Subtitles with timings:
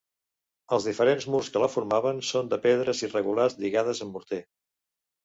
[0.77, 4.41] Els diferents murs que la formaven són de pedres irregulars lligades amb morter.